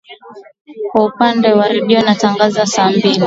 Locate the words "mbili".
2.89-3.19